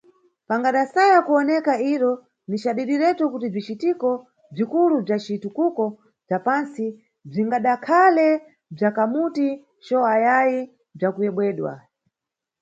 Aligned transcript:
Pangadasaya 0.47 1.17
kuwoneka 1.25 1.73
iro, 1.93 2.13
ni 2.49 2.57
cadidiretu, 2.63 3.23
kuti 3.33 3.47
bzicitiko 3.53 4.09
bzikulu 4.53 4.95
bza 5.05 5.17
citukuko 5.25 5.83
bza 6.25 6.37
pantsi 6.45 6.85
bzingadakhale 7.29 8.27
bza 8.75 8.89
kamuti 8.95 9.47
cho 9.85 9.99
ayayi 10.13 10.59
bzakuyebwedwa. 10.97 11.73